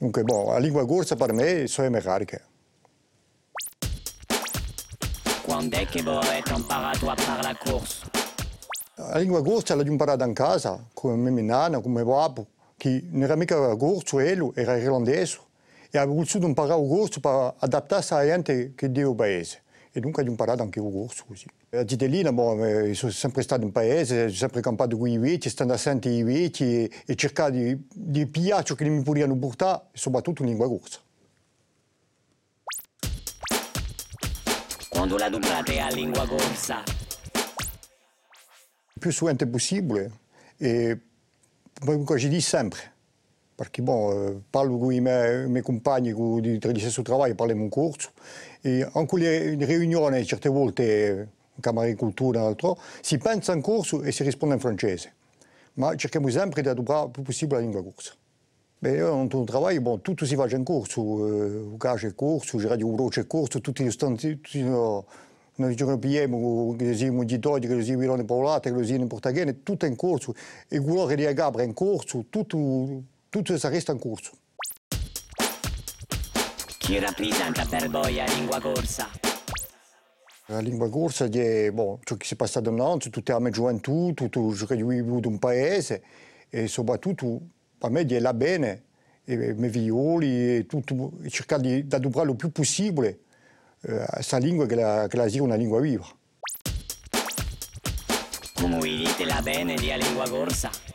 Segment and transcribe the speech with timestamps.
[0.00, 2.42] Dunque, boh, la lingua corsa per me sono le rariche.
[5.42, 8.08] Quando è che voi avete imparato a fare la corsa?
[8.94, 12.46] La lingua corsa l'ho imparata in casa, come mia nonna, come mio babbo,
[12.78, 15.38] che non era mica corso, lui era irlandese,
[15.90, 19.62] e aveva voluto imparare il corso per adattarsi alla gente che è il paese.
[19.92, 21.46] E dunque ho imparato anche il corso così.
[21.70, 25.48] A Zitellina, boh, eh, sono sempre stato in paese, ho sempre campato con i vecchi,
[25.48, 29.36] stando a sentire i vecchi e, e cercare di, di pigliare ciò che mi potevano
[29.36, 31.00] portare, soprattutto in lingua corsa.
[34.90, 36.82] Quando la dublate a lingua corsa?
[38.92, 40.10] Il più suente possibile
[40.56, 41.00] e
[41.84, 42.98] come je dis sempre.
[43.60, 48.12] Perché bon, eh, parlo i miei compagni con- di di stesso lavoro, parliamo in corso
[48.62, 53.60] e anche le riunioni certe volte in Camera di Cultura e altro, si pensa in
[53.60, 55.12] corso e si risponde in francese.
[55.74, 58.14] Ma cerchiamo sempre di adoperare il più possibile la lingua corsa.
[58.78, 62.56] Io non un lavoro, bon, tutto si fa in corso, eh, il gas è corso,
[62.56, 65.04] il radio veloce è corso, tutti gli stanzi, tutti no,
[65.56, 67.24] noi giorni pigliamo, che che siamo
[67.98, 70.34] Virone Paolate, che siamo in Portaghene, tutto in corso.
[70.66, 74.32] E il colore di Agabra è in corso, tutto, tutto si resta in corso.
[76.78, 79.08] Chi rappresenta per voi a lingua corsa?
[80.46, 84.12] La lingua corsa è bon, ciò che si è passato innanzi, tutta la mia gioventù,
[84.14, 86.02] tutto ciò che vissuto in paese
[86.50, 87.40] e soprattutto
[87.78, 88.82] per me è là bene,
[89.24, 93.20] e i miei figlioli, e tutto, e cercare di, adoperare il più possibile
[93.82, 96.06] eh, questa lingua che la, che la sia una lingua viva.
[98.54, 100.89] Come vi dite la bene di a lingua corsa?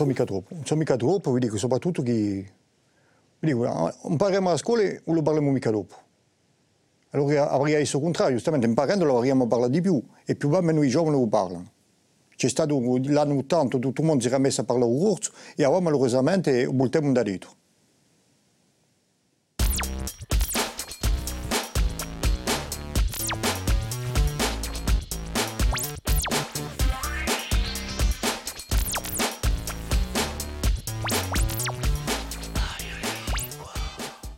[0.00, 2.12] So mica troppo, non so mica troppo, vi dico soprattutto che
[3.38, 5.94] vi dico, ah, impariamo a scuola e non lo parliamo mica dopo.
[7.10, 10.88] Allora avrei il contrario, giustamente imparando avremmo parlato di più e più o meno i
[10.88, 11.72] giovani lo parlano.
[12.34, 15.80] C'è stato l'anno 80, tutto il mondo si era messo a parlare corso e ora
[15.80, 17.50] malaureusamente il tempo da dietro.